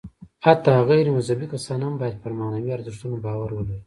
[0.45, 3.77] حتی غیر مذهبي کسان هم باید پر معنوي ارزښتونو باور ولري.